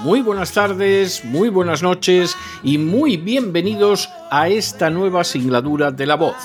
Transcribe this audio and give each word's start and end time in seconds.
muy 0.00 0.22
buenas 0.22 0.52
tardes, 0.52 1.24
muy 1.24 1.48
buenas 1.48 1.82
noches 1.82 2.36
y 2.62 2.78
muy 2.78 3.16
bienvenidos 3.16 4.08
a 4.30 4.48
esta 4.48 4.90
nueva 4.90 5.24
singladura 5.24 5.90
de 5.90 6.06
La 6.06 6.14
Voz. 6.14 6.36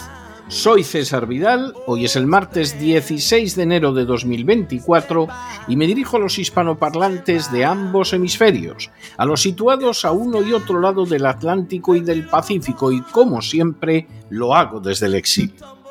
Soy 0.47 0.83
César 0.83 1.27
Vidal, 1.27 1.73
hoy 1.85 2.05
es 2.05 2.15
el 2.15 2.25
martes 2.25 2.79
16 2.79 3.55
de 3.55 3.63
enero 3.63 3.93
de 3.93 4.05
2024 4.05 5.27
y 5.67 5.75
me 5.75 5.87
dirijo 5.87 6.17
a 6.17 6.19
los 6.19 6.37
hispanoparlantes 6.39 7.51
de 7.51 7.63
ambos 7.63 8.13
hemisferios, 8.13 8.89
a 9.17 9.25
los 9.25 9.41
situados 9.41 10.03
a 10.03 10.11
uno 10.11 10.41
y 10.41 10.53
otro 10.53 10.79
lado 10.79 11.05
del 11.05 11.25
Atlántico 11.25 11.95
y 11.95 12.01
del 12.01 12.27
Pacífico 12.27 12.91
y 12.91 13.01
como 13.01 13.41
siempre 13.41 14.07
lo 14.29 14.55
hago 14.55 14.79
desde 14.79 15.05
el 15.05 15.15
exilio. 15.15 15.83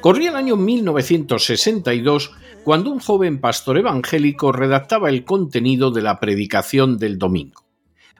Corría 0.00 0.30
el 0.30 0.36
año 0.36 0.56
1962 0.56 2.32
cuando 2.66 2.90
un 2.90 2.98
joven 2.98 3.40
pastor 3.40 3.78
evangélico 3.78 4.50
redactaba 4.50 5.08
el 5.08 5.24
contenido 5.24 5.92
de 5.92 6.02
la 6.02 6.18
predicación 6.18 6.98
del 6.98 7.16
domingo. 7.16 7.64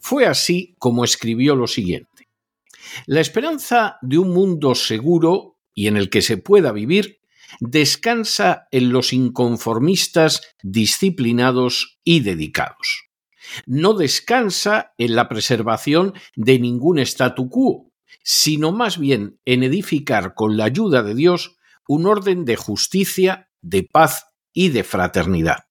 Fue 0.01 0.25
así 0.25 0.77
como 0.79 1.03
escribió 1.03 1.57
lo 1.57 1.67
siguiente. 1.67 2.29
La 3.07 3.21
esperanza 3.21 3.97
de 4.03 4.19
un 4.19 4.33
mundo 4.33 4.77
seguro 4.77 5.59
y 5.75 5.89
en 5.89 5.97
el 5.97 6.11
que 6.11 6.23
se 6.23 6.37
pueda 6.37 6.71
vivir 6.71 7.19
descansa 7.59 8.69
en 8.71 8.91
los 8.91 9.13
inconformistas 9.13 10.43
disciplinados 10.63 11.99
y 12.05 12.21
dedicados. 12.21 13.09
No 13.67 13.95
descansa 13.95 14.95
en 14.97 15.17
la 15.17 15.29
preservación 15.29 16.15
de 16.37 16.61
ningún 16.61 17.01
statu 17.01 17.51
quo, 17.51 17.91
sino 18.23 18.71
más 18.71 18.97
bien 18.97 19.41
en 19.45 19.65
edificar 19.65 20.35
con 20.35 20.57
la 20.57 20.67
ayuda 20.67 21.03
de 21.03 21.17
Dios 21.17 21.57
un 21.89 22.07
orden 22.07 22.45
de 22.45 22.55
justicia, 22.55 23.51
de 23.61 23.83
paz 23.83 24.27
y 24.57 24.71
de 24.71 24.85
fraternidad. 24.85 25.67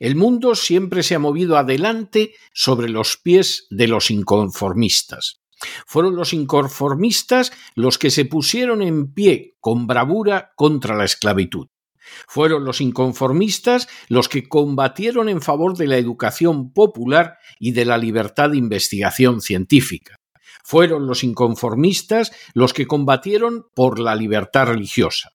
El 0.00 0.16
mundo 0.16 0.56
siempre 0.56 1.04
se 1.04 1.14
ha 1.14 1.20
movido 1.20 1.56
adelante 1.56 2.34
sobre 2.52 2.88
los 2.88 3.16
pies 3.16 3.68
de 3.70 3.86
los 3.86 4.10
inconformistas. 4.10 5.40
Fueron 5.86 6.16
los 6.16 6.32
inconformistas 6.32 7.52
los 7.76 7.98
que 7.98 8.10
se 8.10 8.24
pusieron 8.24 8.82
en 8.82 9.14
pie 9.14 9.54
con 9.60 9.86
bravura 9.86 10.50
contra 10.56 10.96
la 10.96 11.04
esclavitud. 11.04 11.68
Fueron 12.26 12.64
los 12.64 12.80
inconformistas 12.80 13.88
los 14.08 14.28
que 14.28 14.48
combatieron 14.48 15.28
en 15.28 15.40
favor 15.40 15.76
de 15.76 15.86
la 15.86 15.96
educación 15.96 16.72
popular 16.72 17.38
y 17.60 17.72
de 17.72 17.84
la 17.84 17.96
libertad 17.96 18.50
de 18.50 18.58
investigación 18.58 19.40
científica. 19.40 20.16
Fueron 20.64 21.06
los 21.06 21.22
inconformistas 21.22 22.32
los 22.54 22.72
que 22.72 22.88
combatieron 22.88 23.66
por 23.72 24.00
la 24.00 24.16
libertad 24.16 24.66
religiosa. 24.66 25.30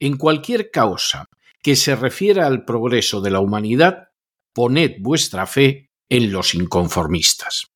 En 0.00 0.16
cualquier 0.16 0.72
causa 0.72 1.28
que 1.64 1.76
se 1.76 1.96
refiera 1.96 2.46
al 2.46 2.66
progreso 2.66 3.22
de 3.22 3.30
la 3.30 3.40
humanidad, 3.40 4.10
poned 4.52 4.96
vuestra 5.00 5.46
fe 5.46 5.90
en 6.10 6.30
los 6.30 6.54
inconformistas. 6.54 7.72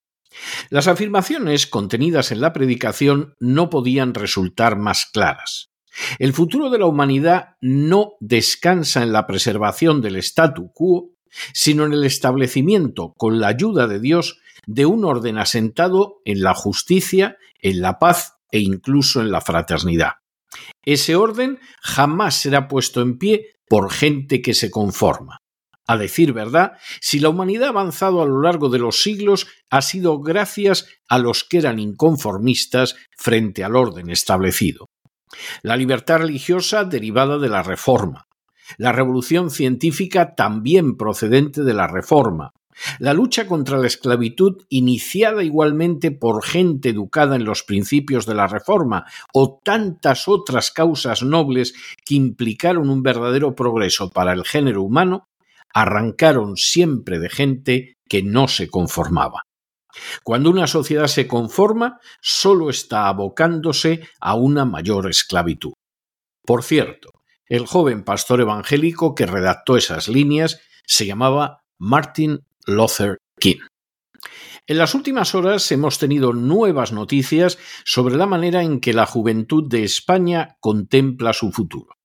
Las 0.69 0.89
afirmaciones 0.89 1.67
contenidas 1.67 2.31
en 2.31 2.43
la 2.43 2.53
predicación 2.53 3.35
no 3.41 3.71
podían 3.71 4.13
resultar 4.13 4.77
más 4.77 5.07
claras. 5.07 5.71
El 6.19 6.35
futuro 6.35 6.69
de 6.69 6.79
la 6.79 6.85
humanidad 6.85 7.57
no 7.63 8.13
descansa 8.21 9.03
en 9.03 9.11
la 9.11 9.27
preservación 9.27 10.03
del 10.03 10.17
statu 10.17 10.71
quo, 10.75 11.15
sino 11.55 11.87
en 11.87 11.95
el 11.95 12.05
establecimiento, 12.05 13.15
con 13.17 13.41
la 13.41 13.49
ayuda 13.49 13.89
de 13.89 14.01
Dios, 14.01 14.39
de 14.67 14.85
un 14.85 15.07
orden 15.07 15.39
asentado 15.39 16.21
en 16.27 16.43
la 16.43 16.53
justicia, 16.53 17.39
en 17.61 17.81
la 17.81 17.99
paz 17.99 18.35
e 18.51 18.61
incluso 18.61 19.23
en 19.23 19.31
la 19.31 19.41
fraternidad. 19.41 20.13
Ese 20.85 21.17
orden 21.17 21.59
jamás 21.81 22.35
será 22.35 22.69
puesto 22.69 23.01
en 23.01 23.19
pie 23.19 23.58
por 23.69 23.91
gente 23.91 24.43
que 24.43 24.55
se 24.55 24.71
conforma. 24.71 25.41
A 25.87 25.97
decir 25.97 26.35
verdad, 26.35 26.73
si 27.01 27.19
la 27.19 27.31
humanidad 27.31 27.69
ha 27.69 27.71
avanzado 27.71 28.21
a 28.21 28.27
lo 28.27 28.43
largo 28.43 28.69
de 28.69 28.79
los 28.79 29.03
siglos 29.03 29.47
ha 29.71 29.81
sido 29.81 30.21
gracias 30.21 30.87
a 31.09 31.19
los 31.19 31.45
que 31.45 31.59
eran 31.59 31.79
inconformistas 31.79 32.97
frente 33.17 33.65
al 33.65 33.75
orden 33.75 34.11
establecido. 34.11 34.87
La 35.63 35.77
libertad 35.77 36.19
religiosa 36.19 36.85
derivada 36.85 37.39
de 37.39 37.49
la 37.49 37.63
Reforma, 37.63 38.27
la 38.77 38.93
revolución 38.93 39.51
científica 39.51 40.35
también 40.35 40.97
procedente 40.97 41.65
de 41.65 41.75
la 41.75 41.87
Reforma, 41.87 42.53
la 42.99 43.15
lucha 43.15 43.47
contra 43.47 43.79
la 43.79 43.87
esclavitud, 43.87 44.63
iniciada 44.69 45.43
igualmente 45.43 46.11
por 46.11 46.45
gente 46.45 46.91
educada 46.91 47.37
en 47.37 47.45
los 47.45 47.63
principios 47.63 48.27
de 48.27 48.35
la 48.35 48.47
Reforma, 48.47 49.07
o 49.33 49.61
tantas 49.63 50.29
otras 50.29 50.71
causas 50.71 51.23
nobles 51.23 51.75
que 52.05 52.15
implicaron 52.15 52.91
un 52.91 53.03
verdadero 53.03 53.55
progreso 53.55 54.11
para 54.11 54.33
el 54.33 54.45
género 54.45 54.83
humano, 54.83 55.29
arrancaron 55.73 56.57
siempre 56.57 57.19
de 57.19 57.29
gente 57.29 57.97
que 58.09 58.23
no 58.23 58.49
se 58.49 58.69
conformaba. 58.69 59.43
Cuando 60.23 60.51
una 60.51 60.67
sociedad 60.67 61.07
se 61.07 61.27
conforma, 61.27 61.99
sólo 62.21 62.71
está 62.71 63.09
abocándose 63.09 64.09
a 64.21 64.35
una 64.35 64.65
mayor 64.65 65.09
esclavitud. 65.09 65.73
Por 66.45 66.63
cierto, 66.63 67.11
el 67.47 67.67
joven 67.67 68.05
pastor 68.05 68.41
evangélico 68.41 69.15
que 69.15 69.27
redactó 69.27 69.77
esas 69.77 70.09
líneas 70.09 70.61
se 70.87 71.07
llamaba 71.07 71.63
Martin 71.79 72.41
Luther 72.69 73.19
King. 73.41 73.59
En 74.67 74.77
las 74.77 74.95
últimas 74.95 75.35
horas 75.35 75.73
hemos 75.73 75.99
tenido 75.99 76.35
nuevas 76.35 76.93
noticias 76.93 77.59
sobre 77.85 78.17
la 78.17 78.27
manera 78.27 78.63
en 78.63 78.81
que 78.81 78.93
la 78.93 79.07
juventud 79.07 79.65
de 79.67 79.83
España 79.83 80.57
contempla 80.61 81.33
su 81.33 81.51
futuro. 81.51 81.97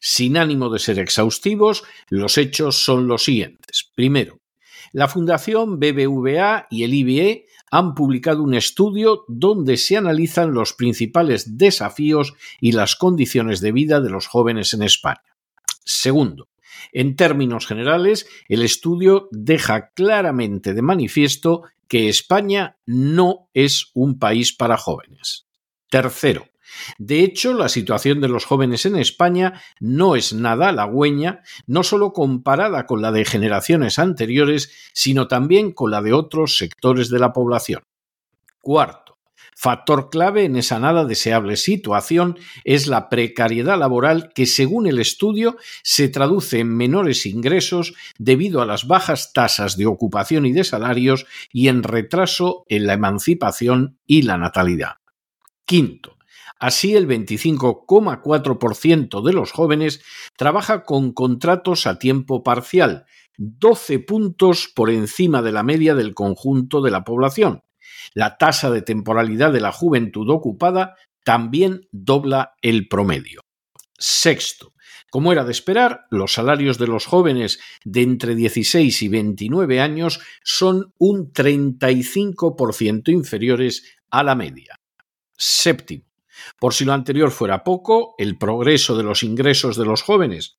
Sin 0.00 0.36
ánimo 0.36 0.70
de 0.70 0.78
ser 0.78 1.00
exhaustivos, 1.00 1.82
los 2.08 2.38
hechos 2.38 2.84
son 2.84 3.08
los 3.08 3.24
siguientes. 3.24 3.90
Primero, 3.96 4.38
la 4.92 5.08
Fundación 5.08 5.80
BBVA 5.80 6.68
y 6.70 6.84
el 6.84 6.94
IBE 6.94 7.46
han 7.72 7.94
publicado 7.94 8.44
un 8.44 8.54
estudio 8.54 9.24
donde 9.26 9.76
se 9.76 9.96
analizan 9.96 10.54
los 10.54 10.74
principales 10.74 11.56
desafíos 11.56 12.34
y 12.60 12.72
las 12.72 12.94
condiciones 12.94 13.60
de 13.60 13.72
vida 13.72 14.00
de 14.00 14.10
los 14.10 14.28
jóvenes 14.28 14.74
en 14.74 14.82
España. 14.82 15.22
Segundo, 15.84 16.48
en 16.92 17.16
términos 17.16 17.66
generales, 17.66 18.26
el 18.48 18.62
estudio 18.62 19.28
deja 19.30 19.90
claramente 19.90 20.74
de 20.74 20.82
manifiesto 20.82 21.62
que 21.88 22.08
España 22.08 22.78
no 22.86 23.48
es 23.54 23.90
un 23.94 24.18
país 24.18 24.52
para 24.52 24.76
jóvenes. 24.76 25.46
Tercero, 25.90 26.46
de 26.98 27.20
hecho, 27.20 27.54
la 27.54 27.68
situación 27.68 28.20
de 28.20 28.28
los 28.28 28.44
jóvenes 28.44 28.86
en 28.86 28.96
España 28.96 29.60
no 29.80 30.16
es 30.16 30.32
nada 30.32 30.68
halagüeña, 30.68 31.42
no 31.66 31.82
solo 31.82 32.12
comparada 32.12 32.86
con 32.86 33.02
la 33.02 33.12
de 33.12 33.24
generaciones 33.24 33.98
anteriores, 33.98 34.72
sino 34.92 35.28
también 35.28 35.72
con 35.72 35.90
la 35.90 36.02
de 36.02 36.12
otros 36.12 36.56
sectores 36.56 37.08
de 37.10 37.18
la 37.18 37.32
población. 37.32 37.82
Cuarto, 38.60 39.11
Factor 39.54 40.10
clave 40.10 40.44
en 40.44 40.56
esa 40.56 40.78
nada 40.78 41.04
deseable 41.04 41.56
situación 41.56 42.38
es 42.64 42.86
la 42.86 43.08
precariedad 43.08 43.78
laboral 43.78 44.32
que, 44.34 44.46
según 44.46 44.86
el 44.86 44.98
estudio, 44.98 45.56
se 45.82 46.08
traduce 46.08 46.60
en 46.60 46.76
menores 46.76 47.26
ingresos 47.26 47.94
debido 48.18 48.62
a 48.62 48.66
las 48.66 48.86
bajas 48.86 49.32
tasas 49.32 49.76
de 49.76 49.86
ocupación 49.86 50.46
y 50.46 50.52
de 50.52 50.64
salarios 50.64 51.26
y 51.52 51.68
en 51.68 51.82
retraso 51.82 52.64
en 52.68 52.86
la 52.86 52.94
emancipación 52.94 53.98
y 54.06 54.22
la 54.22 54.38
natalidad. 54.38 54.96
Quinto, 55.64 56.18
Así, 56.62 56.94
el 56.94 57.06
25,4% 57.08 59.22
de 59.24 59.32
los 59.32 59.50
jóvenes 59.50 60.00
trabaja 60.36 60.84
con 60.84 61.12
contratos 61.12 61.88
a 61.88 61.98
tiempo 61.98 62.44
parcial, 62.44 63.06
12 63.36 63.98
puntos 63.98 64.70
por 64.72 64.90
encima 64.90 65.42
de 65.42 65.50
la 65.50 65.64
media 65.64 65.96
del 65.96 66.14
conjunto 66.14 66.80
de 66.80 66.92
la 66.92 67.02
población, 67.02 67.64
La 68.14 68.36
tasa 68.36 68.70
de 68.70 68.82
temporalidad 68.82 69.52
de 69.52 69.60
la 69.60 69.72
juventud 69.72 70.28
ocupada 70.30 70.96
también 71.24 71.88
dobla 71.92 72.54
el 72.62 72.88
promedio. 72.88 73.40
Sexto, 73.98 74.72
como 75.10 75.30
era 75.30 75.44
de 75.44 75.52
esperar, 75.52 76.06
los 76.10 76.32
salarios 76.32 76.78
de 76.78 76.86
los 76.86 77.06
jóvenes 77.06 77.60
de 77.84 78.02
entre 78.02 78.34
16 78.34 79.02
y 79.02 79.08
29 79.08 79.80
años 79.80 80.20
son 80.42 80.94
un 80.98 81.32
35% 81.32 83.10
inferiores 83.10 83.96
a 84.10 84.22
la 84.22 84.34
media. 84.34 84.74
Séptimo, 85.36 86.04
por 86.58 86.74
si 86.74 86.84
lo 86.84 86.92
anterior 86.92 87.30
fuera 87.30 87.62
poco, 87.62 88.14
el 88.18 88.38
progreso 88.38 88.96
de 88.96 89.02
los 89.02 89.22
ingresos 89.22 89.76
de 89.76 89.84
los 89.84 90.02
jóvenes 90.02 90.58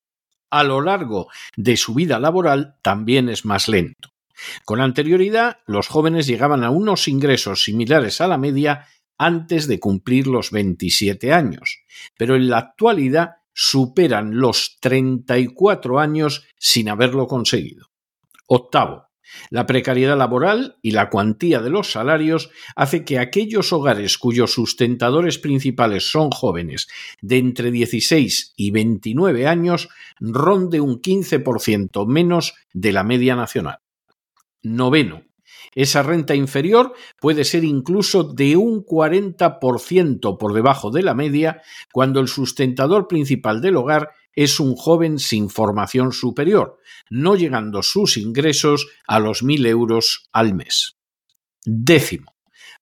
a 0.50 0.62
lo 0.62 0.80
largo 0.80 1.28
de 1.56 1.76
su 1.76 1.94
vida 1.94 2.20
laboral 2.20 2.76
también 2.80 3.28
es 3.28 3.44
más 3.44 3.66
lento. 3.66 4.13
Con 4.64 4.80
anterioridad, 4.80 5.58
los 5.66 5.88
jóvenes 5.88 6.26
llegaban 6.26 6.64
a 6.64 6.70
unos 6.70 7.08
ingresos 7.08 7.64
similares 7.64 8.20
a 8.20 8.28
la 8.28 8.38
media 8.38 8.86
antes 9.18 9.68
de 9.68 9.78
cumplir 9.78 10.26
los 10.26 10.50
27 10.50 11.32
años, 11.32 11.84
pero 12.16 12.34
en 12.34 12.48
la 12.48 12.58
actualidad 12.58 13.36
superan 13.52 14.38
los 14.38 14.78
34 14.80 16.00
años 16.00 16.44
sin 16.58 16.88
haberlo 16.88 17.28
conseguido. 17.28 17.90
Octavo, 18.46 19.06
la 19.50 19.66
precariedad 19.66 20.16
laboral 20.16 20.76
y 20.82 20.90
la 20.90 21.08
cuantía 21.10 21.60
de 21.60 21.70
los 21.70 21.90
salarios 21.90 22.50
hace 22.76 23.04
que 23.04 23.18
aquellos 23.18 23.72
hogares 23.72 24.18
cuyos 24.18 24.52
sustentadores 24.52 25.38
principales 25.38 26.10
son 26.10 26.30
jóvenes 26.30 26.88
de 27.20 27.38
entre 27.38 27.70
16 27.70 28.54
y 28.56 28.70
29 28.70 29.46
años 29.46 29.88
ronde 30.20 30.80
un 30.80 31.00
15% 31.00 32.06
menos 32.06 32.54
de 32.72 32.92
la 32.92 33.04
media 33.04 33.36
nacional. 33.36 33.83
Noveno. 34.64 35.22
Esa 35.74 36.02
renta 36.02 36.34
inferior 36.34 36.94
puede 37.20 37.44
ser 37.44 37.64
incluso 37.64 38.24
de 38.24 38.56
un 38.56 38.84
40% 38.84 40.38
por 40.38 40.52
debajo 40.52 40.90
de 40.90 41.02
la 41.02 41.14
media 41.14 41.62
cuando 41.92 42.20
el 42.20 42.28
sustentador 42.28 43.08
principal 43.08 43.60
del 43.60 43.76
hogar 43.76 44.10
es 44.34 44.60
un 44.60 44.74
joven 44.74 45.18
sin 45.18 45.48
formación 45.48 46.12
superior, 46.12 46.78
no 47.08 47.36
llegando 47.36 47.82
sus 47.82 48.16
ingresos 48.16 48.88
a 49.06 49.20
los 49.20 49.42
mil 49.42 49.64
euros 49.66 50.28
al 50.32 50.54
mes. 50.54 50.96
Décimo. 51.64 52.34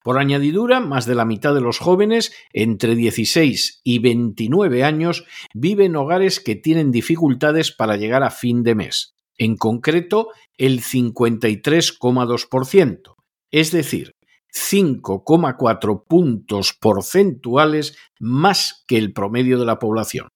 Por 0.03 0.19
añadidura, 0.19 0.81
más 0.81 1.07
de 1.07 1.15
la 1.15 1.25
mitad 1.25 1.55
de 1.55 1.61
los 1.61 1.79
jóvenes 1.79 2.33
entre 2.53 2.97
16 2.97 3.83
y 3.85 3.99
29 4.01 4.83
años 4.83 5.25
viven 5.55 5.93
en 5.93 5.97
hogares 5.97 6.41
que 6.41 6.57
tienen 6.57 6.91
dificultades 6.91 7.71
para 7.71 7.97
llegar 7.97 8.25
a 8.25 8.31
fin 8.31 8.65
de 8.65 8.75
mes, 8.75 9.15
en 9.45 9.57
concreto 9.57 10.31
el 10.57 10.83
53,2%, 10.83 13.17
es 13.51 13.73
decir, 13.73 14.13
5,4 14.55 16.05
puntos 16.07 16.75
porcentuales 16.79 17.97
más 18.21 18.85
que 18.87 18.99
el 18.99 19.13
promedio 19.13 19.59
de 19.59 19.67
la 19.67 19.79
población 19.79 20.29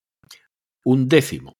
un 0.86 1.08
décimo. 1.08 1.56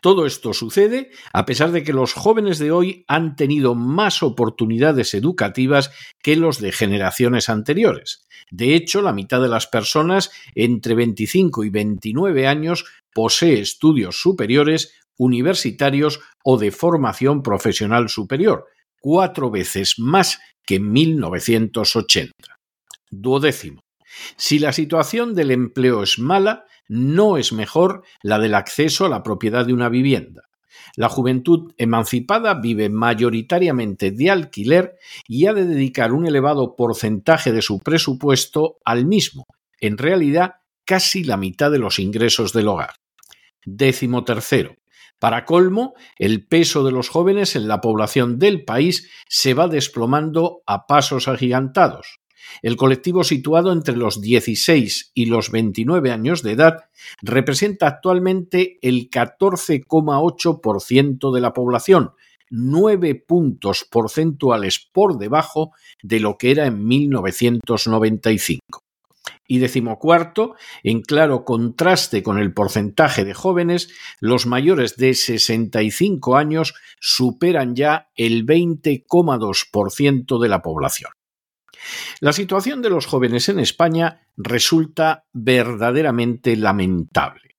Todo 0.00 0.26
esto 0.26 0.52
sucede 0.52 1.10
a 1.32 1.44
pesar 1.44 1.70
de 1.70 1.84
que 1.84 1.92
los 1.92 2.12
jóvenes 2.12 2.58
de 2.58 2.72
hoy 2.72 3.04
han 3.06 3.36
tenido 3.36 3.76
más 3.76 4.22
oportunidades 4.22 5.14
educativas 5.14 5.92
que 6.22 6.34
los 6.34 6.60
de 6.60 6.72
generaciones 6.72 7.48
anteriores. 7.48 8.26
De 8.50 8.74
hecho, 8.74 9.02
la 9.02 9.12
mitad 9.12 9.40
de 9.40 9.48
las 9.48 9.68
personas 9.68 10.32
entre 10.54 10.94
25 10.94 11.62
y 11.62 11.70
29 11.70 12.48
años 12.48 12.86
posee 13.14 13.60
estudios 13.60 14.20
superiores, 14.20 14.94
universitarios 15.20 16.20
o 16.42 16.56
de 16.56 16.70
formación 16.70 17.42
profesional 17.42 18.08
superior, 18.08 18.64
cuatro 19.00 19.50
veces 19.50 19.98
más 19.98 20.40
que 20.64 20.76
en 20.76 20.90
1980. 20.90 22.32
Duodécimo. 23.10 23.82
Si 24.36 24.58
la 24.58 24.72
situación 24.72 25.34
del 25.34 25.50
empleo 25.50 26.02
es 26.02 26.18
mala, 26.18 26.64
no 26.88 27.36
es 27.36 27.52
mejor 27.52 28.02
la 28.22 28.38
del 28.38 28.54
acceso 28.54 29.04
a 29.04 29.10
la 29.10 29.22
propiedad 29.22 29.66
de 29.66 29.74
una 29.74 29.90
vivienda. 29.90 30.44
La 30.96 31.10
juventud 31.10 31.72
emancipada 31.76 32.54
vive 32.54 32.88
mayoritariamente 32.88 34.12
de 34.12 34.30
alquiler 34.30 34.96
y 35.28 35.46
ha 35.46 35.52
de 35.52 35.66
dedicar 35.66 36.12
un 36.12 36.26
elevado 36.26 36.76
porcentaje 36.76 37.52
de 37.52 37.60
su 37.60 37.78
presupuesto 37.80 38.78
al 38.86 39.04
mismo, 39.04 39.44
en 39.80 39.98
realidad 39.98 40.54
casi 40.86 41.24
la 41.24 41.36
mitad 41.36 41.70
de 41.70 41.78
los 41.78 41.98
ingresos 41.98 42.54
del 42.54 42.68
hogar. 42.68 42.94
Décimo 43.66 44.24
tercero. 44.24 44.79
Para 45.20 45.44
colmo, 45.44 45.94
el 46.18 46.44
peso 46.46 46.82
de 46.82 46.90
los 46.92 47.10
jóvenes 47.10 47.54
en 47.54 47.68
la 47.68 47.82
población 47.82 48.38
del 48.38 48.64
país 48.64 49.10
se 49.28 49.52
va 49.54 49.68
desplomando 49.68 50.62
a 50.66 50.86
pasos 50.86 51.28
agigantados. 51.28 52.20
El 52.62 52.76
colectivo 52.76 53.22
situado 53.22 53.70
entre 53.70 53.96
los 53.96 54.22
16 54.22 55.12
y 55.14 55.26
los 55.26 55.50
29 55.50 56.10
años 56.10 56.42
de 56.42 56.52
edad 56.52 56.84
representa 57.20 57.86
actualmente 57.86 58.78
el 58.80 59.10
14,8% 59.10 61.34
de 61.34 61.40
la 61.40 61.52
población, 61.52 62.12
nueve 62.48 63.14
puntos 63.14 63.86
porcentuales 63.88 64.88
por 64.92 65.18
debajo 65.18 65.72
de 66.02 66.20
lo 66.20 66.38
que 66.38 66.50
era 66.50 66.64
en 66.66 66.86
1995. 66.86 68.82
Y 69.46 69.58
decimocuarto, 69.58 70.54
en 70.82 71.02
claro 71.02 71.44
contraste 71.44 72.22
con 72.22 72.38
el 72.38 72.52
porcentaje 72.52 73.24
de 73.24 73.34
jóvenes, 73.34 73.90
los 74.20 74.46
mayores 74.46 74.96
de 74.96 75.14
65 75.14 76.36
años 76.36 76.74
superan 77.00 77.74
ya 77.74 78.10
el 78.14 78.46
20,2% 78.46 80.40
de 80.40 80.48
la 80.48 80.62
población. 80.62 81.10
La 82.20 82.32
situación 82.32 82.82
de 82.82 82.90
los 82.90 83.06
jóvenes 83.06 83.48
en 83.48 83.58
España 83.58 84.26
resulta 84.36 85.24
verdaderamente 85.32 86.56
lamentable. 86.56 87.50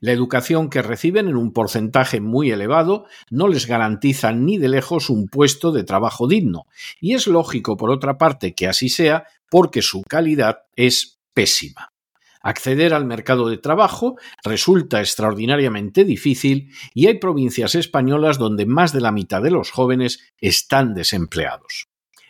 La 0.00 0.12
educación 0.12 0.68
que 0.68 0.82
reciben 0.82 1.28
en 1.28 1.36
un 1.36 1.52
porcentaje 1.52 2.20
muy 2.20 2.50
elevado 2.50 3.06
no 3.30 3.48
les 3.48 3.66
garantiza 3.66 4.32
ni 4.32 4.58
de 4.58 4.68
lejos 4.68 5.08
un 5.08 5.28
puesto 5.28 5.72
de 5.72 5.84
trabajo 5.84 6.28
digno, 6.28 6.66
y 7.00 7.14
es 7.14 7.26
lógico, 7.26 7.76
por 7.76 7.90
otra 7.90 8.18
parte, 8.18 8.54
que 8.54 8.68
así 8.68 8.88
sea 8.88 9.26
porque 9.50 9.82
su 9.82 10.02
calidad 10.02 10.58
es 10.76 11.20
pésima. 11.34 11.92
Acceder 12.40 12.94
al 12.94 13.04
mercado 13.04 13.48
de 13.48 13.58
trabajo 13.58 14.16
resulta 14.44 15.00
extraordinariamente 15.00 16.04
difícil 16.04 16.72
y 16.94 17.06
hay 17.06 17.18
provincias 17.18 17.74
españolas 17.74 18.38
donde 18.38 18.64
más 18.64 18.92
de 18.92 19.00
la 19.00 19.12
mitad 19.12 19.42
de 19.42 19.50
los 19.50 19.70
jóvenes 19.70 20.20
están 20.40 20.94
desempleados 20.94 21.88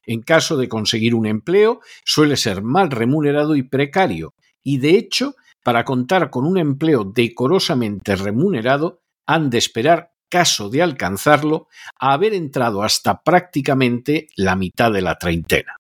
en 0.08 0.22
caso 0.22 0.56
de 0.56 0.68
conseguir 0.68 1.14
un 1.14 1.26
empleo, 1.26 1.80
suele 2.02 2.36
ser 2.36 2.62
mal 2.62 2.90
remunerado 2.90 3.54
y 3.56 3.62
precario, 3.62 4.34
y 4.64 4.78
de 4.78 4.96
hecho, 4.96 5.36
para 5.62 5.84
contar 5.84 6.30
con 6.30 6.46
un 6.46 6.56
empleo 6.56 7.04
decorosamente 7.04 8.16
remunerado, 8.16 9.02
han 9.26 9.50
de 9.50 9.58
esperar, 9.58 10.12
caso 10.30 10.70
de 10.70 10.82
alcanzarlo, 10.82 11.68
a 12.00 12.14
haber 12.14 12.32
entrado 12.32 12.82
hasta 12.82 13.22
prácticamente 13.22 14.28
la 14.34 14.56
mitad 14.56 14.90
de 14.90 15.02
la 15.02 15.18
treintena. 15.18 15.77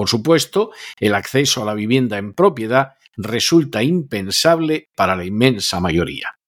Por 0.00 0.08
supuesto, 0.08 0.72
el 0.98 1.14
acceso 1.14 1.60
a 1.60 1.66
la 1.66 1.74
vivienda 1.74 2.16
en 2.16 2.32
propiedad 2.32 2.94
resulta 3.18 3.82
impensable 3.82 4.88
para 4.96 5.14
la 5.14 5.26
inmensa 5.26 5.78
mayoría. 5.78 6.38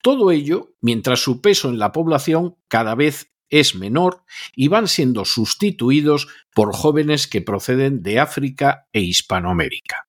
Todo 0.00 0.30
ello 0.30 0.70
mientras 0.80 1.20
su 1.20 1.42
peso 1.42 1.68
en 1.68 1.78
la 1.78 1.92
población 1.92 2.56
cada 2.66 2.94
vez 2.94 3.30
es 3.50 3.74
menor 3.74 4.22
y 4.56 4.68
van 4.68 4.88
siendo 4.88 5.26
sustituidos 5.26 6.28
por 6.54 6.74
jóvenes 6.74 7.26
que 7.26 7.42
proceden 7.42 8.02
de 8.02 8.20
África 8.20 8.86
e 8.94 9.00
Hispanoamérica. 9.00 10.08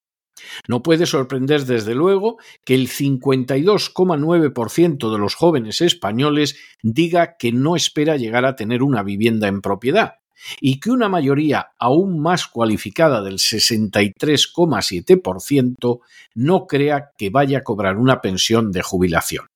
No 0.70 0.82
puede 0.82 1.06
sorprender 1.06 1.66
desde 1.66 1.96
luego 1.96 2.38
que 2.64 2.76
el 2.76 2.88
52,9% 2.88 5.12
de 5.12 5.20
los 5.20 5.36
jóvenes 5.36 5.82
españoles 5.82 6.58
diga 6.82 7.36
que 7.38 7.52
no 7.52 7.76
espera 7.76 8.16
llegar 8.16 8.46
a 8.46 8.56
tener 8.56 8.84
una 8.84 9.04
vivienda 9.04 9.50
en 9.50 9.60
propiedad 9.60 10.19
y 10.60 10.80
que 10.80 10.90
una 10.92 11.10
mayoría 11.10 11.72
aún 11.78 12.20
más 12.20 12.48
cualificada 12.48 13.22
del 13.22 13.36
63,7% 13.36 16.00
no 16.36 16.68
crea 16.68 17.12
que 17.18 17.30
vaya 17.30 17.60
a 17.60 17.64
cobrar 17.64 17.98
una 17.98 18.22
pensión 18.22 18.72
de 18.72 18.82
jubilación. 18.82 19.48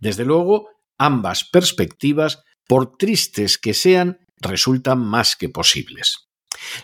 Desde 0.00 0.24
luego, 0.24 0.68
ambas 0.98 1.44
perspectivas 1.44 2.42
por 2.66 2.96
tristes 2.96 3.58
que 3.58 3.74
sean, 3.74 4.20
resultan 4.40 5.00
más 5.00 5.36
que 5.36 5.48
posibles. 5.48 6.28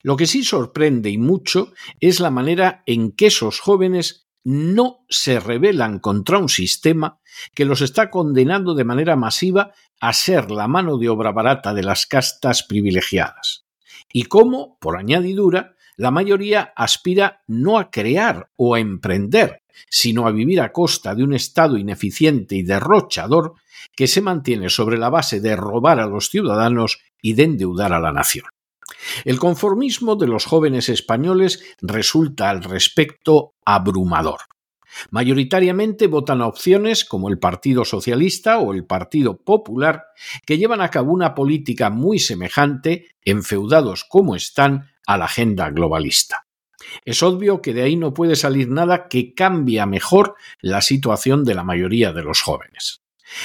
Lo 0.03 0.17
que 0.17 0.27
sí 0.27 0.43
sorprende 0.45 1.11
y 1.11 1.19
mucho 1.19 1.73
es 2.01 2.21
la 2.21 2.31
manera 2.31 2.83
en 2.87 3.13
que 3.13 3.27
esos 3.27 3.61
jóvenes 3.61 4.24
no 4.45 5.05
se 5.09 5.41
rebelan 5.41 5.99
contra 5.99 6.39
un 6.39 6.49
sistema 6.49 7.19
que 7.55 7.65
los 7.65 7.81
está 7.81 8.11
condenando 8.11 8.75
de 8.75 8.85
manera 8.85 9.17
masiva 9.17 9.73
a 10.01 10.13
ser 10.13 10.51
la 10.51 10.69
mano 10.69 10.99
de 10.99 11.09
obra 11.09 11.33
barata 11.33 11.73
de 11.73 11.83
las 11.83 12.07
castas 12.07 12.63
privilegiadas. 12.63 13.65
Y 14.13 14.25
cómo, 14.25 14.79
por 14.81 14.99
añadidura, 14.99 15.75
la 15.97 16.11
mayoría 16.11 16.73
aspira 16.77 17.43
no 17.47 17.79
a 17.79 17.91
crear 17.91 18.51
o 18.57 18.75
a 18.75 18.81
emprender, 18.81 19.63
sino 19.89 20.27
a 20.27 20.33
vivir 20.33 20.61
a 20.61 20.73
costa 20.73 21.15
de 21.15 21.25
un 21.25 21.35
Estado 21.35 21.79
ineficiente 21.79 22.55
y 22.57 22.63
derrochador 22.63 23.55
que 23.97 24.07
se 24.07 24.21
mantiene 24.21 24.69
sobre 24.69 24.99
la 24.99 25.09
base 25.09 25.41
de 25.41 25.57
robar 25.57 26.01
a 26.01 26.07
los 26.07 26.29
ciudadanos 26.29 26.99
y 27.23 27.35
de 27.35 27.45
endeudar 27.45 27.93
a 27.93 28.01
la 28.01 28.13
nación. 28.13 28.47
El 29.25 29.39
conformismo 29.39 30.17
de 30.17 30.27
los 30.27 30.45
jóvenes 30.45 30.89
españoles 30.89 31.63
resulta 31.81 32.51
al 32.51 32.63
respecto 32.63 33.55
abrumador. 33.65 34.41
Mayoritariamente 35.11 36.07
votan 36.07 36.41
a 36.41 36.47
opciones 36.47 37.05
como 37.05 37.29
el 37.29 37.39
Partido 37.39 37.85
Socialista 37.85 38.59
o 38.59 38.73
el 38.73 38.85
Partido 38.85 39.37
Popular, 39.37 40.05
que 40.47 40.59
llevan 40.59 40.81
a 40.81 40.91
cabo 40.91 41.13
una 41.13 41.35
política 41.35 41.91
muy 41.91 42.19
semejante, 42.19 43.09
enfeudados 43.25 44.05
como 44.09 44.37
están, 44.37 44.91
a 45.07 45.19
la 45.19 45.27
agenda 45.27 45.71
globalista. 45.71 46.47
Es 47.05 47.23
obvio 47.23 47.61
que 47.61 47.75
de 47.75 47.83
ahí 47.83 47.97
no 47.97 48.15
puede 48.15 48.37
salir 48.37 48.69
nada 48.69 49.09
que 49.09 49.35
cambie 49.35 49.85
mejor 49.87 50.35
la 50.61 50.81
situación 50.81 51.45
de 51.45 51.55
la 51.55 51.65
mayoría 51.65 52.13
de 52.13 52.23
los 52.23 52.41
jóvenes. 52.41 53.04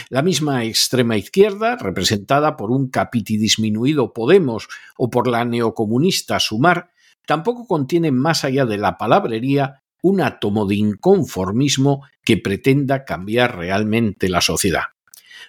La 0.09 0.21
misma 0.21 0.65
extrema 0.65 1.17
izquierda, 1.17 1.77
representada 1.77 2.57
por 2.57 2.71
un 2.71 2.89
capiti 2.89 3.37
disminuido 3.37 4.13
Podemos 4.13 4.67
o 4.97 5.09
por 5.09 5.27
la 5.27 5.45
neocomunista 5.45 6.39
Sumar, 6.39 6.91
tampoco 7.25 7.67
contiene 7.67 8.11
más 8.11 8.43
allá 8.43 8.65
de 8.65 8.77
la 8.77 8.97
palabrería 8.97 9.83
un 10.01 10.21
átomo 10.21 10.65
de 10.65 10.75
inconformismo 10.75 12.05
que 12.23 12.37
pretenda 12.37 13.05
cambiar 13.05 13.57
realmente 13.57 14.29
la 14.29 14.41
sociedad. 14.41 14.83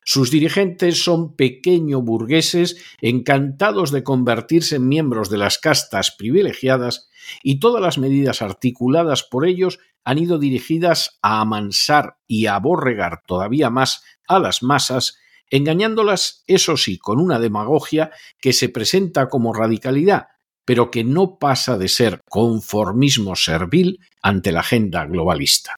Sus 0.05 0.31
dirigentes 0.31 1.03
son 1.03 1.37
pequeño 1.37 2.01
burgueses 2.01 2.77
encantados 3.01 3.91
de 3.91 4.03
convertirse 4.03 4.77
en 4.77 4.89
miembros 4.89 5.31
de 5.31 5.39
las 5.39 5.59
castas 5.59 6.11
privilegiadas 6.11 7.11
y 7.43 7.61
todas 7.61 7.83
las 7.83 7.99
medidas 7.99 8.41
articuladas 8.43 9.23
por 9.23 9.47
ellos 9.47 9.79
han 10.05 10.19
ido 10.19 10.39
dirigidas 10.39 11.19
a 11.23 11.41
amansar 11.41 12.17
y 12.27 12.47
a 12.47 12.55
aborregar 12.55 13.23
todavía 13.27 13.71
más 13.71 14.03
a 14.27 14.39
las 14.39 14.63
masas, 14.63 15.19
engañándolas, 15.51 16.45
eso 16.47 16.77
sí, 16.77 16.99
con 16.99 17.21
una 17.21 17.39
demagogia 17.39 18.11
que 18.41 18.53
se 18.53 18.69
presenta 18.69 19.29
como 19.29 19.53
radicalidad, 19.53 20.29
pero 20.65 20.91
que 20.91 21.05
no 21.05 21.39
pasa 21.39 21.77
de 21.77 21.89
ser 21.89 22.21
conformismo 22.29 23.35
servil 23.37 23.99
ante 24.23 24.53
la 24.53 24.61
agenda 24.61 25.05
globalista. 25.07 25.75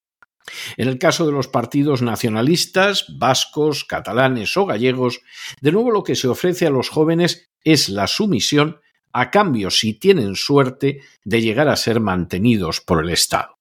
En 0.77 0.89
el 0.89 0.99
caso 0.99 1.25
de 1.25 1.33
los 1.33 1.49
partidos 1.49 2.03
nacionalistas, 2.03 3.07
vascos, 3.19 3.85
catalanes 3.85 4.57
o 4.57 4.67
gallegos, 4.67 5.21
de 5.61 5.73
nuevo 5.73 5.91
lo 5.91 6.03
que 6.03 6.17
se 6.17 6.29
ofrece 6.29 6.67
a 6.67 6.71
los 6.71 6.91
jóvenes 6.91 7.51
es 7.65 7.89
la 7.89 8.07
sumisión 8.07 8.81
a 9.13 9.31
cambio, 9.31 9.71
si 9.71 9.95
tienen 9.95 10.37
suerte, 10.37 11.01
de 11.25 11.41
llegar 11.43 11.69
a 11.69 11.77
ser 11.77 12.01
mantenidos 12.01 12.81
por 12.81 13.03
el 13.03 13.11
Estado. 13.11 13.59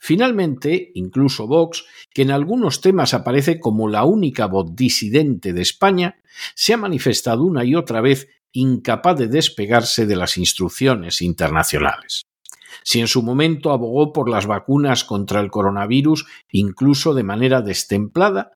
Finalmente, 0.00 0.90
incluso 0.94 1.46
Vox, 1.46 1.84
que 2.12 2.22
en 2.22 2.30
algunos 2.30 2.80
temas 2.80 3.14
aparece 3.14 3.60
como 3.60 3.88
la 3.88 4.04
única 4.04 4.46
voz 4.46 4.74
disidente 4.74 5.52
de 5.52 5.62
España, 5.62 6.16
se 6.54 6.74
ha 6.74 6.76
manifestado 6.76 7.44
una 7.44 7.64
y 7.64 7.74
otra 7.74 8.00
vez 8.00 8.28
incapaz 8.52 9.18
de 9.18 9.28
despegarse 9.28 10.06
de 10.06 10.16
las 10.16 10.36
instrucciones 10.36 11.22
internacionales. 11.22 12.26
Si 12.84 13.00
en 13.00 13.06
su 13.06 13.22
momento 13.22 13.70
abogó 13.70 14.12
por 14.12 14.28
las 14.28 14.46
vacunas 14.46 15.04
contra 15.04 15.40
el 15.40 15.50
coronavirus, 15.50 16.26
incluso 16.50 17.14
de 17.14 17.22
manera 17.22 17.62
destemplada, 17.62 18.52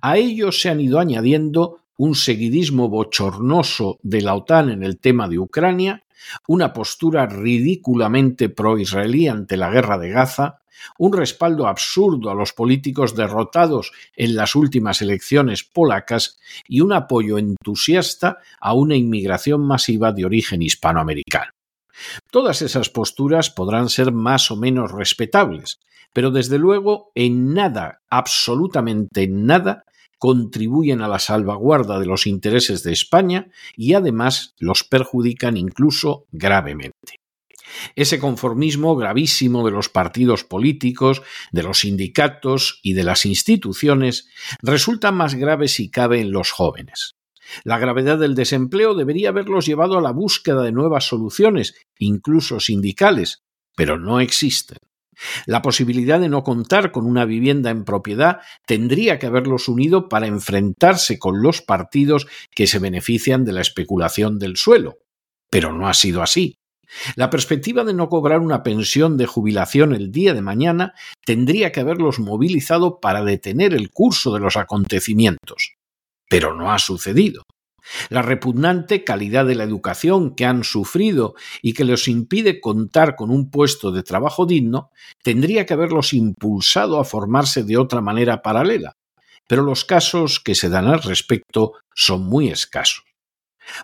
a 0.00 0.16
ello 0.16 0.52
se 0.52 0.68
han 0.68 0.80
ido 0.80 0.98
añadiendo 0.98 1.82
un 1.96 2.14
seguidismo 2.14 2.88
bochornoso 2.88 3.98
de 4.02 4.22
la 4.22 4.34
OTAN 4.34 4.70
en 4.70 4.82
el 4.82 4.98
tema 4.98 5.28
de 5.28 5.38
Ucrania, 5.38 6.04
una 6.46 6.72
postura 6.72 7.26
ridículamente 7.26 8.48
pro-israelí 8.48 9.28
ante 9.28 9.56
la 9.56 9.70
guerra 9.70 9.98
de 9.98 10.10
Gaza, 10.10 10.60
un 10.96 11.12
respaldo 11.12 11.66
absurdo 11.66 12.30
a 12.30 12.34
los 12.34 12.52
políticos 12.52 13.14
derrotados 13.14 13.92
en 14.16 14.36
las 14.36 14.54
últimas 14.54 15.02
elecciones 15.02 15.64
polacas 15.64 16.38
y 16.66 16.80
un 16.80 16.92
apoyo 16.92 17.38
entusiasta 17.38 18.38
a 18.60 18.74
una 18.74 18.96
inmigración 18.96 19.66
masiva 19.66 20.12
de 20.12 20.24
origen 20.24 20.62
hispanoamericano. 20.62 21.52
Todas 22.30 22.62
esas 22.62 22.90
posturas 22.90 23.50
podrán 23.50 23.88
ser 23.88 24.12
más 24.12 24.50
o 24.50 24.56
menos 24.56 24.92
respetables, 24.92 25.80
pero 26.12 26.30
desde 26.30 26.58
luego 26.58 27.10
en 27.14 27.54
nada, 27.54 28.02
absolutamente 28.08 29.24
en 29.24 29.46
nada, 29.46 29.84
contribuyen 30.18 31.00
a 31.00 31.08
la 31.08 31.18
salvaguarda 31.18 31.98
de 31.98 32.06
los 32.06 32.26
intereses 32.26 32.82
de 32.82 32.92
España 32.92 33.48
y 33.76 33.94
además 33.94 34.54
los 34.58 34.84
perjudican 34.84 35.56
incluso 35.56 36.26
gravemente. 36.32 37.20
Ese 37.96 38.18
conformismo 38.18 38.96
gravísimo 38.96 39.64
de 39.64 39.72
los 39.72 39.88
partidos 39.88 40.44
políticos, 40.44 41.22
de 41.52 41.62
los 41.62 41.80
sindicatos 41.80 42.80
y 42.82 42.94
de 42.94 43.04
las 43.04 43.26
instituciones 43.26 44.28
resulta 44.62 45.12
más 45.12 45.34
grave 45.34 45.68
si 45.68 45.90
cabe 45.90 46.20
en 46.20 46.32
los 46.32 46.50
jóvenes. 46.50 47.14
La 47.64 47.78
gravedad 47.78 48.18
del 48.18 48.34
desempleo 48.34 48.94
debería 48.94 49.30
haberlos 49.30 49.66
llevado 49.66 49.98
a 49.98 50.02
la 50.02 50.12
búsqueda 50.12 50.62
de 50.62 50.72
nuevas 50.72 51.08
soluciones, 51.08 51.74
incluso 51.98 52.60
sindicales, 52.60 53.42
pero 53.74 53.98
no 53.98 54.20
existen. 54.20 54.78
La 55.46 55.62
posibilidad 55.62 56.20
de 56.20 56.28
no 56.28 56.42
contar 56.42 56.92
con 56.92 57.06
una 57.06 57.24
vivienda 57.24 57.70
en 57.70 57.84
propiedad 57.84 58.40
tendría 58.66 59.18
que 59.18 59.26
haberlos 59.26 59.68
unido 59.68 60.08
para 60.08 60.26
enfrentarse 60.26 61.18
con 61.18 61.42
los 61.42 61.62
partidos 61.62 62.26
que 62.50 62.66
se 62.66 62.78
benefician 62.78 63.44
de 63.44 63.52
la 63.52 63.60
especulación 63.60 64.38
del 64.38 64.56
suelo. 64.56 64.98
Pero 65.50 65.72
no 65.72 65.88
ha 65.88 65.94
sido 65.94 66.22
así. 66.22 66.58
La 67.16 67.30
perspectiva 67.30 67.84
de 67.84 67.94
no 67.94 68.08
cobrar 68.08 68.40
una 68.40 68.62
pensión 68.62 69.16
de 69.16 69.26
jubilación 69.26 69.94
el 69.94 70.10
día 70.10 70.34
de 70.34 70.40
mañana 70.40 70.94
tendría 71.24 71.70
que 71.70 71.80
haberlos 71.80 72.18
movilizado 72.18 72.98
para 73.00 73.22
detener 73.22 73.74
el 73.74 73.90
curso 73.90 74.32
de 74.32 74.40
los 74.40 74.56
acontecimientos. 74.56 75.74
Pero 76.30 76.54
no 76.54 76.72
ha 76.72 76.78
sucedido. 76.78 77.42
La 78.10 78.22
repugnante 78.22 79.04
calidad 79.04 79.46
de 79.46 79.54
la 79.54 79.64
educación 79.64 80.34
que 80.34 80.44
han 80.44 80.64
sufrido 80.64 81.34
y 81.62 81.72
que 81.72 81.84
les 81.84 82.08
impide 82.08 82.60
contar 82.60 83.16
con 83.16 83.30
un 83.30 83.50
puesto 83.50 83.92
de 83.92 84.02
trabajo 84.02 84.46
digno 84.46 84.90
tendría 85.22 85.66
que 85.66 85.74
haberlos 85.74 86.12
impulsado 86.12 87.00
a 87.00 87.04
formarse 87.04 87.64
de 87.64 87.76
otra 87.76 88.00
manera 88.00 88.42
paralela, 88.42 88.96
pero 89.46 89.62
los 89.62 89.84
casos 89.84 90.40
que 90.40 90.54
se 90.54 90.68
dan 90.68 90.86
al 90.86 91.02
respecto 91.02 91.72
son 91.94 92.24
muy 92.24 92.48
escasos. 92.48 93.04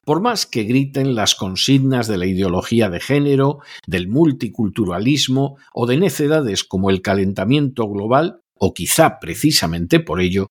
Por 0.04 0.20
más 0.20 0.46
que 0.46 0.64
griten 0.64 1.14
las 1.14 1.34
consignas 1.34 2.08
de 2.08 2.18
la 2.18 2.26
ideología 2.26 2.88
de 2.88 3.00
género, 3.00 3.58
del 3.87 4.08
multiculturalismo 4.08 5.58
o 5.73 5.87
de 5.87 5.99
necedades 5.99 6.64
como 6.64 6.90
el 6.90 7.02
calentamiento 7.02 7.88
global, 7.88 8.40
o 8.58 8.73
quizá 8.73 9.18
precisamente 9.20 10.00
por 10.00 10.20
ello, 10.20 10.49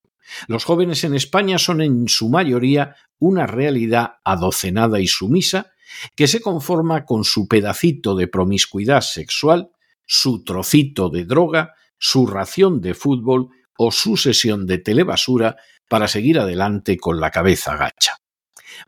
los 0.48 0.64
jóvenes 0.64 1.04
en 1.04 1.16
España 1.16 1.58
son 1.58 1.82
en 1.82 2.08
su 2.08 2.30
mayoría 2.30 2.96
una 3.20 3.48
realidad 3.48 4.16
adocenada 4.24 5.00
y 5.00 5.08
sumisa 5.08 5.72
que 6.16 6.28
se 6.28 6.42
conforma 6.42 7.06
con 7.06 7.24
su 7.24 7.48
pedacito 7.48 8.16
de 8.16 8.28
promiscuidad 8.28 9.02
sexual, 9.02 9.70
su 10.06 10.44
trocito 10.44 11.10
de 11.10 11.26
droga, 11.26 11.74
su 11.98 12.26
ración 12.26 12.82
de 12.82 12.94
fútbol 12.94 13.50
o 13.78 13.92
su 13.92 14.18
sesión 14.18 14.66
de 14.66 14.80
telebasura 14.80 15.58
para 15.88 16.08
seguir 16.08 16.40
adelante 16.40 16.98
con 16.98 17.20
la 17.20 17.32
cabeza 17.32 17.76
gacha 17.76 18.18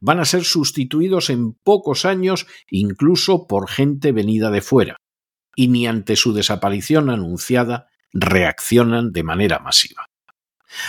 van 0.02 0.20
a 0.20 0.26
ser 0.26 0.44
sustituidos 0.44 1.30
en 1.30 1.54
pocos 1.54 2.06
años 2.06 2.48
incluso 2.70 3.48
por 3.48 3.70
gente 3.70 4.12
venida 4.12 4.52
de 4.52 4.62
fuera, 4.62 4.98
y 5.56 5.68
ni 5.68 5.88
ante 5.88 6.16
su 6.16 6.34
desaparición 6.34 7.10
anunciada 7.10 7.88
reaccionan 8.12 9.12
de 9.12 9.24
manera 9.24 9.60
masiva. 9.60 10.08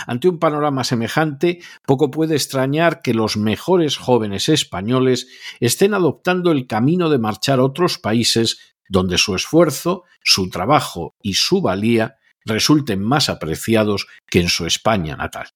Ante 0.05 0.27
un 0.27 0.39
panorama 0.39 0.83
semejante, 0.83 1.61
poco 1.85 2.11
puede 2.11 2.35
extrañar 2.35 3.01
que 3.01 3.13
los 3.13 3.37
mejores 3.37 3.97
jóvenes 3.97 4.49
españoles 4.49 5.27
estén 5.59 5.93
adoptando 5.93 6.51
el 6.51 6.67
camino 6.67 7.09
de 7.09 7.19
marchar 7.19 7.59
a 7.59 7.63
otros 7.63 7.97
países 7.97 8.75
donde 8.89 9.17
su 9.17 9.35
esfuerzo, 9.35 10.03
su 10.23 10.49
trabajo 10.49 11.15
y 11.21 11.33
su 11.33 11.61
valía 11.61 12.15
resulten 12.45 13.03
más 13.03 13.29
apreciados 13.29 14.07
que 14.29 14.39
en 14.39 14.49
su 14.49 14.65
España 14.65 15.15
natal. 15.15 15.47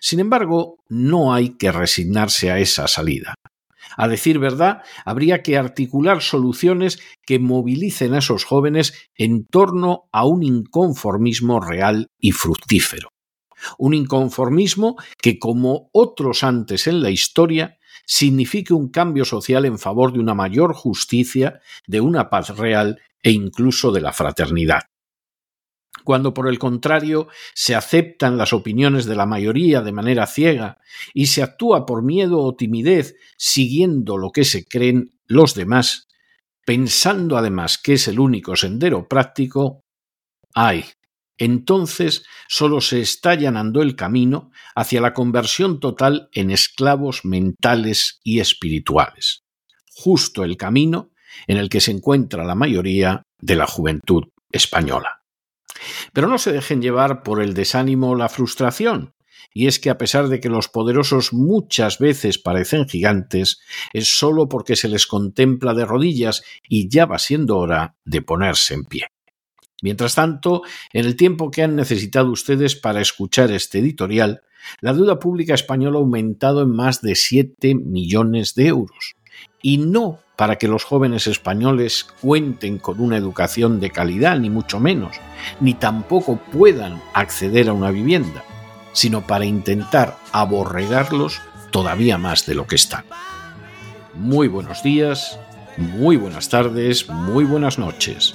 Sin 0.00 0.20
embargo, 0.20 0.78
no 0.88 1.34
hay 1.34 1.56
que 1.56 1.72
resignarse 1.72 2.50
a 2.50 2.58
esa 2.58 2.88
salida. 2.88 3.34
A 3.96 4.08
decir 4.08 4.38
verdad, 4.38 4.82
habría 5.04 5.42
que 5.42 5.56
articular 5.56 6.22
soluciones 6.22 6.98
que 7.24 7.38
movilicen 7.38 8.14
a 8.14 8.18
esos 8.18 8.44
jóvenes 8.44 8.94
en 9.14 9.46
torno 9.46 10.08
a 10.12 10.26
un 10.26 10.42
inconformismo 10.42 11.60
real 11.60 12.08
y 12.18 12.32
fructífero. 12.32 13.08
Un 13.78 13.94
inconformismo 13.94 14.96
que, 15.18 15.38
como 15.38 15.88
otros 15.92 16.44
antes 16.44 16.86
en 16.86 17.02
la 17.02 17.10
historia, 17.10 17.78
signifique 18.06 18.72
un 18.72 18.88
cambio 18.88 19.24
social 19.24 19.64
en 19.64 19.78
favor 19.78 20.12
de 20.12 20.20
una 20.20 20.34
mayor 20.34 20.74
justicia, 20.74 21.60
de 21.86 22.00
una 22.00 22.30
paz 22.30 22.56
real 22.56 23.00
e 23.22 23.32
incluso 23.32 23.90
de 23.90 24.00
la 24.00 24.12
fraternidad. 24.12 24.82
Cuando 26.04 26.32
por 26.32 26.48
el 26.48 26.60
contrario 26.60 27.26
se 27.52 27.74
aceptan 27.74 28.36
las 28.36 28.52
opiniones 28.52 29.06
de 29.06 29.16
la 29.16 29.26
mayoría 29.26 29.82
de 29.82 29.90
manera 29.90 30.28
ciega 30.28 30.78
y 31.12 31.26
se 31.26 31.42
actúa 31.42 31.84
por 31.84 32.02
miedo 32.02 32.38
o 32.38 32.54
timidez 32.54 33.16
siguiendo 33.36 34.16
lo 34.16 34.30
que 34.30 34.44
se 34.44 34.64
creen 34.64 35.18
los 35.26 35.54
demás, 35.54 36.06
pensando 36.64 37.36
además 37.36 37.78
que 37.78 37.94
es 37.94 38.06
el 38.06 38.20
único 38.20 38.54
sendero 38.54 39.08
práctico, 39.08 39.82
ay, 40.54 40.84
entonces 41.38 42.24
solo 42.48 42.80
se 42.80 43.00
está 43.00 43.30
allanando 43.30 43.82
el 43.82 43.96
camino 43.96 44.50
hacia 44.74 45.00
la 45.00 45.14
conversión 45.14 45.80
total 45.80 46.28
en 46.32 46.50
esclavos 46.50 47.24
mentales 47.24 48.20
y 48.22 48.40
espirituales. 48.40 49.42
justo 49.98 50.44
el 50.44 50.58
camino 50.58 51.10
en 51.46 51.56
el 51.56 51.70
que 51.70 51.80
se 51.80 51.90
encuentra 51.90 52.44
la 52.44 52.54
mayoría 52.54 53.22
de 53.38 53.56
la 53.56 53.66
juventud 53.66 54.24
española. 54.52 55.22
Pero 56.12 56.28
no 56.28 56.36
se 56.36 56.52
dejen 56.52 56.82
llevar 56.82 57.22
por 57.22 57.42
el 57.42 57.54
desánimo 57.54 58.10
o 58.10 58.14
la 58.14 58.28
frustración, 58.28 59.14
y 59.52 59.66
es 59.66 59.78
que 59.78 59.90
a 59.90 59.96
pesar 59.96 60.28
de 60.28 60.40
que 60.40 60.50
los 60.50 60.68
poderosos 60.68 61.32
muchas 61.32 61.98
veces 61.98 62.38
parecen 62.38 62.86
gigantes, 62.86 63.60
es 63.92 64.18
solo 64.18 64.48
porque 64.48 64.76
se 64.76 64.88
les 64.88 65.06
contempla 65.06 65.72
de 65.72 65.86
rodillas 65.86 66.42
y 66.68 66.88
ya 66.90 67.06
va 67.06 67.18
siendo 67.18 67.56
hora 67.58 67.96
de 68.04 68.22
ponerse 68.22 68.74
en 68.74 68.84
pie. 68.84 69.06
Mientras 69.82 70.14
tanto, 70.14 70.62
en 70.92 71.04
el 71.06 71.16
tiempo 71.16 71.50
que 71.50 71.62
han 71.62 71.76
necesitado 71.76 72.30
ustedes 72.30 72.76
para 72.76 73.00
escuchar 73.00 73.50
este 73.50 73.78
editorial, 73.78 74.42
la 74.80 74.92
deuda 74.92 75.18
pública 75.18 75.54
española 75.54 75.98
ha 75.98 76.00
aumentado 76.00 76.62
en 76.62 76.70
más 76.70 77.02
de 77.02 77.14
7 77.14 77.74
millones 77.74 78.54
de 78.54 78.68
euros. 78.68 79.16
Y 79.62 79.78
no 79.78 80.20
para 80.36 80.56
que 80.56 80.68
los 80.68 80.84
jóvenes 80.84 81.26
españoles 81.26 82.04
cuenten 82.20 82.78
con 82.78 83.00
una 83.00 83.16
educación 83.16 83.80
de 83.80 83.90
calidad, 83.90 84.38
ni 84.38 84.50
mucho 84.50 84.80
menos, 84.80 85.16
ni 85.60 85.74
tampoco 85.74 86.38
puedan 86.52 87.02
acceder 87.14 87.68
a 87.68 87.72
una 87.72 87.90
vivienda, 87.90 88.44
sino 88.92 89.26
para 89.26 89.46
intentar 89.46 90.18
aborregarlos 90.32 91.40
todavía 91.70 92.18
más 92.18 92.46
de 92.46 92.54
lo 92.54 92.66
que 92.66 92.76
están. 92.76 93.04
Muy 94.14 94.48
buenos 94.48 94.82
días, 94.82 95.38
muy 95.76 96.16
buenas 96.16 96.48
tardes, 96.48 97.08
muy 97.08 97.44
buenas 97.44 97.78
noches. 97.78 98.34